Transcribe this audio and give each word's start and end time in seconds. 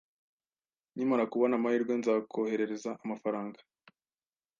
Nkimara 0.93 1.29
kubona 1.31 1.53
amahirwe, 1.59 1.93
nzakoherereza 1.99 2.91
amafaranga 3.03 3.59